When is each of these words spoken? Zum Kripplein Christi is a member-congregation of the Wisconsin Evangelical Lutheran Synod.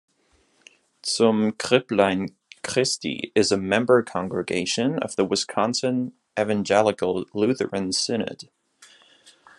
Zum 1.05 1.51
Kripplein 1.59 2.35
Christi 2.63 3.31
is 3.35 3.51
a 3.51 3.55
member-congregation 3.57 4.97
of 4.97 5.15
the 5.15 5.23
Wisconsin 5.29 6.13
Evangelical 6.39 7.25
Lutheran 7.35 7.91
Synod. 7.91 8.49